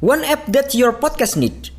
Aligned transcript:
One 0.00 0.22
app 0.22 0.46
that 0.54 0.78
your 0.78 0.92
podcast 0.94 1.34
need. 1.34 1.74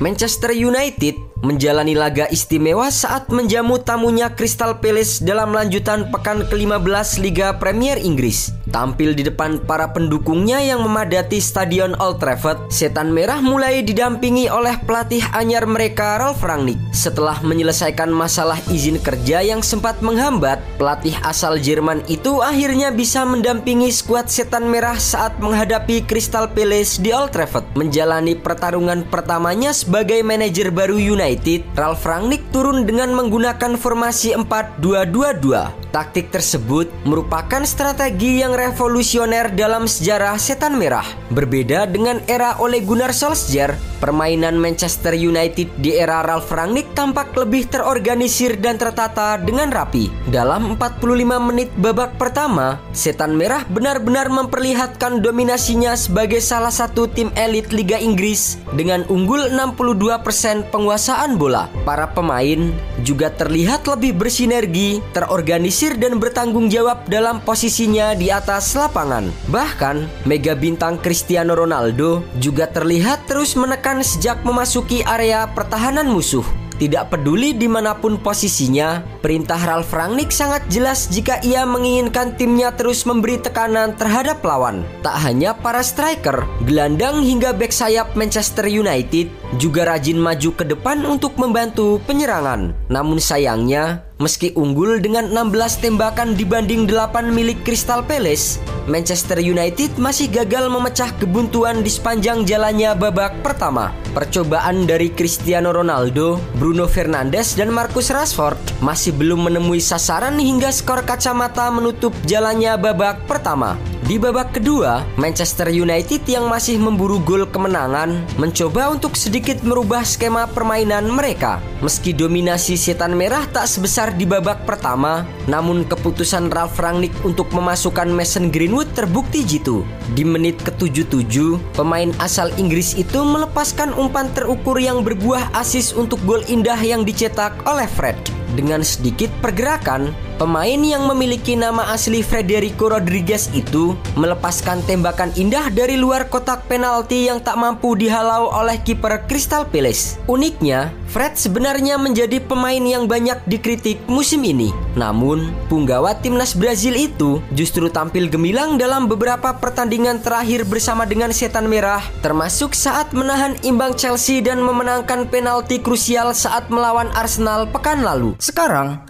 Manchester 0.00 0.50
United 0.50 1.29
menjalani 1.40 1.96
laga 1.96 2.28
istimewa 2.28 2.92
saat 2.92 3.28
menjamu 3.32 3.80
tamunya 3.80 4.32
Crystal 4.32 4.76
Palace 4.76 5.24
dalam 5.24 5.56
lanjutan 5.56 6.08
pekan 6.12 6.44
ke-15 6.48 7.08
Liga 7.20 7.56
Premier 7.56 7.96
Inggris. 7.96 8.52
Tampil 8.70 9.18
di 9.18 9.26
depan 9.26 9.58
para 9.66 9.90
pendukungnya 9.90 10.62
yang 10.62 10.86
memadati 10.86 11.42
Stadion 11.42 11.96
Old 11.98 12.22
Trafford, 12.22 12.70
Setan 12.70 13.10
Merah 13.10 13.42
mulai 13.42 13.82
didampingi 13.82 14.46
oleh 14.46 14.78
pelatih 14.86 15.24
anyar 15.34 15.66
mereka 15.66 16.22
Ralf 16.22 16.38
Rangnick. 16.44 16.78
Setelah 16.94 17.42
menyelesaikan 17.42 18.12
masalah 18.14 18.60
izin 18.70 19.02
kerja 19.02 19.42
yang 19.42 19.64
sempat 19.64 19.98
menghambat, 20.04 20.62
pelatih 20.78 21.18
asal 21.26 21.58
Jerman 21.58 22.06
itu 22.06 22.38
akhirnya 22.38 22.94
bisa 22.94 23.26
mendampingi 23.26 23.90
skuad 23.90 24.30
Setan 24.30 24.70
Merah 24.70 25.00
saat 25.02 25.34
menghadapi 25.42 26.06
Crystal 26.06 26.46
Palace 26.46 27.02
di 27.02 27.10
Old 27.10 27.34
Trafford, 27.34 27.66
menjalani 27.74 28.38
pertarungan 28.38 29.02
pertamanya 29.02 29.74
sebagai 29.74 30.22
manajer 30.22 30.70
baru 30.70 30.94
United 30.94 31.29
United, 31.30 31.62
Ralf 31.78 32.02
Rangnick 32.02 32.42
turun 32.50 32.82
dengan 32.82 33.14
menggunakan 33.14 33.78
formasi 33.78 34.34
4-2-2-2. 34.34 35.78
Taktik 35.94 36.30
tersebut 36.30 36.90
merupakan 37.02 37.62
strategi 37.66 38.42
yang 38.42 38.54
revolusioner 38.54 39.54
dalam 39.54 39.86
sejarah 39.86 40.38
Setan 40.38 40.74
Merah. 40.78 41.06
Berbeda 41.30 41.86
dengan 41.86 42.18
era 42.26 42.58
Ole 42.62 42.82
Gunnar 42.82 43.14
Solskjaer, 43.14 43.74
permainan 43.98 44.58
Manchester 44.58 45.14
United 45.18 45.66
di 45.82 45.94
era 45.94 46.22
Ralf 46.22 46.50
Rangnick 46.50 46.94
tampak 46.94 47.34
lebih 47.34 47.66
terorganisir 47.70 48.58
dan 48.58 48.78
tertata 48.78 49.38
dengan 49.38 49.70
rapi. 49.70 50.10
Dalam 50.30 50.78
45 50.78 51.42
menit 51.42 51.70
babak 51.78 52.14
pertama, 52.18 52.78
Setan 52.94 53.34
Merah 53.34 53.66
benar-benar 53.66 54.30
memperlihatkan 54.30 55.22
dominasinya 55.22 55.98
sebagai 55.98 56.38
salah 56.38 56.70
satu 56.70 57.10
tim 57.10 57.34
elit 57.34 57.74
Liga 57.74 57.98
Inggris 57.98 58.62
dengan 58.78 59.02
unggul 59.10 59.50
62% 59.50 60.70
penguasaan 60.70 61.19
bola. 61.36 61.68
Para 61.84 62.08
pemain 62.08 62.72
juga 63.04 63.28
terlihat 63.28 63.84
lebih 63.84 64.16
bersinergi, 64.16 65.04
terorganisir 65.12 66.00
dan 66.00 66.16
bertanggung 66.16 66.72
jawab 66.72 67.04
dalam 67.08 67.44
posisinya 67.44 68.16
di 68.16 68.32
atas 68.32 68.72
lapangan. 68.72 69.28
Bahkan, 69.52 70.24
mega 70.24 70.56
bintang 70.56 70.96
Cristiano 70.96 71.52
Ronaldo 71.52 72.24
juga 72.40 72.68
terlihat 72.68 73.28
terus 73.28 73.52
menekan 73.58 74.00
sejak 74.00 74.40
memasuki 74.46 75.04
area 75.04 75.44
pertahanan 75.52 76.08
musuh. 76.08 76.59
Tidak 76.80 77.12
peduli 77.12 77.52
di 77.52 77.68
mana 77.68 77.92
pun 77.92 78.16
posisinya, 78.16 79.04
perintah 79.20 79.60
Ralf 79.60 79.92
Rangnick 79.92 80.32
sangat 80.32 80.64
jelas 80.72 81.12
jika 81.12 81.36
ia 81.44 81.68
menginginkan 81.68 82.40
timnya 82.40 82.72
terus 82.72 83.04
memberi 83.04 83.36
tekanan 83.36 83.92
terhadap 84.00 84.40
lawan. 84.40 84.80
Tak 85.04 85.12
hanya 85.20 85.52
para 85.52 85.84
striker, 85.84 86.48
gelandang 86.64 87.20
hingga 87.20 87.52
back 87.52 87.68
sayap 87.68 88.16
Manchester 88.16 88.64
United 88.64 89.28
juga 89.60 89.92
rajin 89.92 90.16
maju 90.16 90.56
ke 90.56 90.64
depan 90.64 91.04
untuk 91.04 91.36
membantu 91.36 92.00
penyerangan. 92.08 92.72
Namun 92.88 93.20
sayangnya, 93.20 94.08
Meski 94.20 94.52
unggul 94.52 95.00
dengan 95.00 95.32
16 95.32 95.80
tembakan 95.80 96.36
dibanding 96.36 96.84
8 96.84 97.32
milik 97.32 97.64
Crystal 97.64 98.04
Palace, 98.04 98.60
Manchester 98.84 99.40
United 99.40 99.96
masih 99.96 100.28
gagal 100.28 100.68
memecah 100.68 101.08
kebuntuan 101.16 101.80
di 101.80 101.88
sepanjang 101.88 102.44
jalannya 102.44 102.92
babak 103.00 103.40
pertama. 103.40 103.96
Percobaan 104.12 104.84
dari 104.84 105.08
Cristiano 105.08 105.72
Ronaldo, 105.72 106.36
Bruno 106.60 106.84
Fernandes, 106.84 107.56
dan 107.56 107.72
Marcus 107.72 108.12
Rashford 108.12 108.60
masih 108.84 109.16
belum 109.16 109.48
menemui 109.48 109.80
sasaran 109.80 110.36
hingga 110.36 110.68
skor 110.68 111.00
kacamata 111.08 111.72
menutup 111.72 112.12
jalannya 112.28 112.76
babak 112.76 113.24
pertama. 113.24 113.80
Di 114.10 114.18
babak 114.18 114.58
kedua, 114.58 115.06
Manchester 115.14 115.70
United 115.70 116.26
yang 116.26 116.50
masih 116.50 116.82
memburu 116.82 117.22
gol 117.22 117.46
kemenangan 117.46 118.18
mencoba 118.42 118.90
untuk 118.90 119.14
sedikit 119.14 119.62
merubah 119.62 120.02
skema 120.02 120.50
permainan 120.50 121.06
mereka. 121.06 121.62
Meski 121.78 122.10
dominasi 122.10 122.74
setan 122.74 123.14
merah 123.14 123.46
tak 123.54 123.70
sebesar 123.70 124.10
di 124.18 124.26
babak 124.26 124.66
pertama, 124.66 125.22
namun 125.46 125.86
keputusan 125.86 126.50
Ralf 126.50 126.74
Rangnick 126.82 127.14
untuk 127.22 127.54
memasukkan 127.54 128.10
Mason 128.10 128.50
Greenwood 128.50 128.90
terbukti 128.98 129.46
jitu. 129.46 129.86
Di 130.18 130.26
menit 130.26 130.58
ke-77, 130.58 131.62
pemain 131.78 132.10
asal 132.18 132.50
Inggris 132.58 132.98
itu 132.98 133.22
melepaskan 133.22 133.94
umpan 133.94 134.26
terukur 134.34 134.74
yang 134.82 135.06
berbuah 135.06 135.54
asis 135.54 135.94
untuk 135.94 136.18
gol 136.26 136.42
indah 136.50 136.82
yang 136.82 137.06
dicetak 137.06 137.54
oleh 137.62 137.86
Fred. 137.86 138.18
Dengan 138.58 138.82
sedikit 138.82 139.30
pergerakan, 139.38 140.10
pemain 140.40 140.80
yang 140.80 141.04
memiliki 141.04 141.52
nama 141.52 141.92
asli 141.92 142.24
Federico 142.24 142.88
Rodriguez 142.88 143.52
itu 143.52 143.92
melepaskan 144.16 144.80
tembakan 144.88 145.28
indah 145.36 145.68
dari 145.68 146.00
luar 146.00 146.32
kotak 146.32 146.64
penalti 146.64 147.28
yang 147.28 147.44
tak 147.44 147.60
mampu 147.60 147.92
dihalau 147.92 148.48
oleh 148.48 148.80
kiper 148.80 149.28
Crystal 149.28 149.68
Palace. 149.68 150.16
Uniknya, 150.24 150.96
Fred 151.12 151.36
sebenarnya 151.36 152.00
menjadi 152.00 152.40
pemain 152.40 152.80
yang 152.80 153.04
banyak 153.04 153.36
dikritik 153.44 154.00
musim 154.08 154.40
ini. 154.48 154.72
Namun, 154.96 155.52
punggawa 155.68 156.16
timnas 156.16 156.56
Brazil 156.56 156.96
itu 156.96 157.44
justru 157.52 157.92
tampil 157.92 158.32
gemilang 158.32 158.80
dalam 158.80 159.12
beberapa 159.12 159.52
pertandingan 159.60 160.24
terakhir 160.24 160.64
bersama 160.64 161.04
dengan 161.04 161.36
Setan 161.36 161.68
Merah, 161.68 162.00
termasuk 162.24 162.72
saat 162.72 163.12
menahan 163.12 163.60
imbang 163.60 163.92
Chelsea 163.92 164.40
dan 164.40 164.64
memenangkan 164.64 165.28
penalti 165.28 165.84
krusial 165.84 166.32
saat 166.32 166.72
melawan 166.72 167.12
Arsenal 167.12 167.68
pekan 167.68 168.00
lalu. 168.06 168.32
Sekarang, 168.40 169.09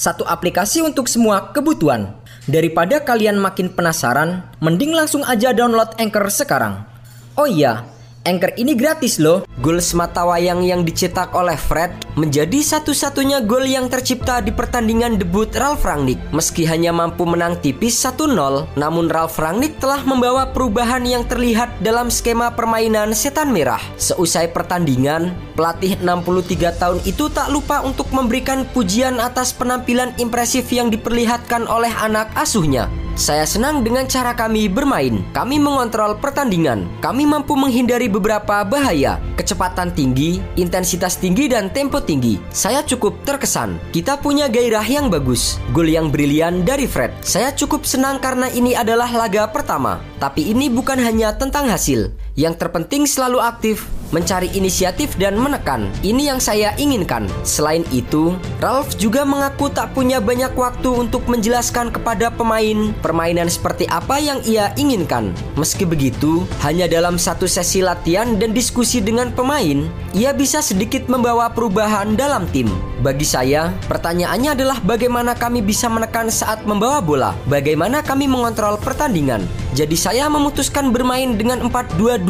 Satu 0.00 0.24
aplikasi 0.24 0.80
untuk 0.80 1.12
semua 1.12 1.52
kebutuhan. 1.52 2.16
Daripada 2.48 3.04
kalian 3.04 3.36
makin 3.36 3.68
penasaran, 3.68 4.48
mending 4.56 4.96
langsung 4.96 5.20
aja 5.28 5.52
download 5.52 5.92
Anchor 6.00 6.24
sekarang. 6.32 6.88
Oh 7.36 7.44
iya, 7.44 7.84
Anchor 8.20 8.52
ini 8.60 8.76
gratis 8.76 9.16
loh. 9.16 9.48
Gol 9.64 9.80
semata 9.80 10.28
wayang 10.28 10.60
yang 10.60 10.84
dicetak 10.84 11.32
oleh 11.32 11.56
Fred 11.56 11.88
menjadi 12.20 12.60
satu-satunya 12.60 13.40
gol 13.48 13.64
yang 13.64 13.88
tercipta 13.88 14.44
di 14.44 14.52
pertandingan 14.52 15.16
debut 15.16 15.48
Ralf 15.56 15.88
Rangnick. 15.88 16.20
Meski 16.28 16.68
hanya 16.68 16.92
mampu 16.92 17.24
menang 17.24 17.56
tipis 17.64 17.96
1-0, 17.96 18.36
namun 18.76 19.08
Ralf 19.08 19.40
Rangnick 19.40 19.80
telah 19.80 20.04
membawa 20.04 20.52
perubahan 20.52 21.00
yang 21.08 21.24
terlihat 21.24 21.80
dalam 21.80 22.12
skema 22.12 22.52
permainan 22.52 23.16
setan 23.16 23.56
merah. 23.56 23.80
Seusai 23.96 24.52
pertandingan, 24.52 25.32
pelatih 25.56 25.96
63 26.04 26.76
tahun 26.76 27.00
itu 27.08 27.32
tak 27.32 27.48
lupa 27.48 27.80
untuk 27.80 28.12
memberikan 28.12 28.68
pujian 28.68 29.16
atas 29.16 29.56
penampilan 29.56 30.12
impresif 30.20 30.68
yang 30.68 30.92
diperlihatkan 30.92 31.64
oleh 31.64 31.92
anak 31.96 32.28
asuhnya. 32.36 32.92
Saya 33.20 33.44
senang 33.44 33.84
dengan 33.84 34.08
cara 34.08 34.32
kami 34.32 34.64
bermain. 34.64 35.20
Kami 35.36 35.60
mengontrol 35.60 36.16
pertandingan. 36.16 36.88
Kami 37.04 37.28
mampu 37.28 37.52
menghindari 37.52 38.08
beberapa 38.08 38.64
bahaya, 38.64 39.20
kecepatan 39.36 39.92
tinggi, 39.92 40.40
intensitas 40.56 41.20
tinggi 41.20 41.44
dan 41.44 41.68
tempo 41.68 42.00
tinggi. 42.00 42.40
Saya 42.48 42.80
cukup 42.80 43.20
terkesan. 43.28 43.76
Kita 43.92 44.16
punya 44.16 44.48
gairah 44.48 44.88
yang 44.88 45.12
bagus. 45.12 45.60
Gol 45.76 45.92
yang 45.92 46.08
brilian 46.08 46.64
dari 46.64 46.88
Fred. 46.88 47.12
Saya 47.20 47.52
cukup 47.52 47.84
senang 47.84 48.24
karena 48.24 48.48
ini 48.56 48.72
adalah 48.72 49.12
laga 49.12 49.52
pertama. 49.52 50.00
Tapi 50.16 50.56
ini 50.56 50.72
bukan 50.72 50.96
hanya 50.96 51.36
tentang 51.36 51.68
hasil. 51.68 52.16
Yang 52.40 52.56
terpenting 52.56 53.04
selalu 53.04 53.36
aktif, 53.36 53.84
mencari 54.16 54.48
inisiatif 54.56 55.12
dan 55.20 55.36
menekan. 55.36 55.92
Ini 56.00 56.32
yang 56.32 56.40
saya 56.40 56.72
inginkan. 56.80 57.28
Selain 57.44 57.84
itu, 57.92 58.32
Ralph 58.64 58.96
juga 58.96 59.28
mengaku 59.28 59.68
tak 59.68 59.92
punya 59.92 60.24
banyak 60.24 60.56
waktu 60.56 60.88
untuk 60.88 61.28
menjelaskan 61.28 61.92
kepada 61.92 62.32
pemain 62.32 62.96
permainan 63.04 63.52
seperti 63.52 63.84
apa 63.92 64.16
yang 64.16 64.40
ia 64.48 64.72
inginkan. 64.80 65.36
Meski 65.60 65.84
begitu, 65.84 66.48
hanya 66.64 66.88
dalam 66.88 67.20
satu 67.20 67.44
sesi 67.44 67.84
latihan 67.84 68.40
dan 68.40 68.56
diskusi 68.56 69.04
dengan 69.04 69.30
pemain, 69.36 69.84
ia 70.16 70.32
bisa 70.34 70.64
sedikit 70.64 71.06
membawa 71.12 71.52
perubahan 71.52 72.16
dalam 72.18 72.48
tim. 72.50 72.72
Bagi 73.00 73.24
saya, 73.24 73.72
pertanyaannya 73.88 74.56
adalah 74.56 74.78
bagaimana 74.84 75.32
kami 75.32 75.64
bisa 75.64 75.88
menekan 75.88 76.28
saat 76.28 76.64
membawa 76.68 77.00
bola, 77.00 77.30
bagaimana 77.48 78.04
kami 78.04 78.28
mengontrol 78.28 78.76
pertandingan. 78.76 79.46
Jadi 79.70 79.94
saya 79.94 80.26
memutuskan 80.26 80.90
bermain 80.90 81.38
dengan 81.38 81.62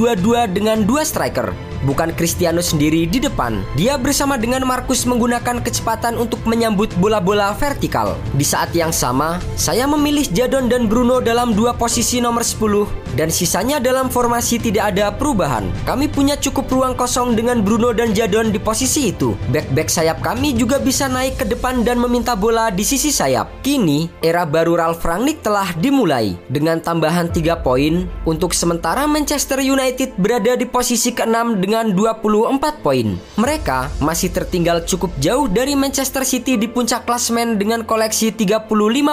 4-2-2-2 0.00 0.56
dengan 0.56 0.88
dua 0.88 1.04
striker. 1.04 1.69
Bukan 1.84 2.12
Cristiano 2.12 2.60
sendiri 2.60 3.08
di 3.08 3.16
depan. 3.20 3.64
Dia 3.76 3.96
bersama 3.96 4.36
dengan 4.36 4.64
Marcus 4.68 5.08
menggunakan 5.08 5.64
kecepatan 5.64 6.20
untuk 6.20 6.44
menyambut 6.44 6.92
bola-bola 7.00 7.56
vertikal. 7.56 8.20
Di 8.36 8.44
saat 8.44 8.76
yang 8.76 8.92
sama, 8.92 9.40
saya 9.56 9.88
memilih 9.88 10.28
Jadon 10.28 10.68
dan 10.68 10.86
Bruno 10.90 11.24
dalam 11.24 11.56
dua 11.56 11.72
posisi 11.72 12.20
nomor 12.20 12.44
10 12.44 13.16
dan 13.18 13.32
sisanya 13.32 13.82
dalam 13.82 14.12
formasi 14.12 14.60
tidak 14.60 14.94
ada 14.94 15.10
perubahan. 15.10 15.66
Kami 15.86 16.06
punya 16.06 16.38
cukup 16.38 16.70
ruang 16.70 16.94
kosong 16.94 17.34
dengan 17.34 17.62
Bruno 17.64 17.90
dan 17.90 18.12
Jadon 18.14 18.52
di 18.54 18.60
posisi 18.60 19.10
itu. 19.10 19.34
Back-back 19.50 19.88
sayap 19.90 20.22
kami 20.22 20.54
juga 20.54 20.78
bisa 20.78 21.10
naik 21.10 21.42
ke 21.42 21.44
depan 21.48 21.82
dan 21.82 21.98
meminta 21.98 22.36
bola 22.36 22.70
di 22.70 22.84
sisi 22.86 23.10
sayap. 23.10 23.62
Kini, 23.64 24.10
era 24.22 24.46
baru 24.46 24.78
Ralf 24.78 25.02
Rangnick 25.02 25.42
telah 25.42 25.72
dimulai 25.78 26.36
dengan 26.46 26.78
tambahan 26.78 27.32
3 27.32 27.64
poin 27.64 28.06
untuk 28.28 28.54
sementara 28.54 29.08
Manchester 29.08 29.58
United 29.62 30.14
berada 30.20 30.54
di 30.54 30.66
posisi 30.68 31.10
ke-6 31.10 31.62
dengan 31.70 31.94
24 31.94 32.82
poin. 32.82 33.14
Mereka 33.38 34.02
masih 34.02 34.34
tertinggal 34.34 34.82
cukup 34.82 35.14
jauh 35.22 35.46
dari 35.46 35.78
Manchester 35.78 36.26
City 36.26 36.58
di 36.58 36.66
puncak 36.66 37.06
klasmen 37.06 37.62
dengan 37.62 37.86
koleksi 37.86 38.34
35 38.34 38.66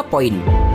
poin. 0.09 0.66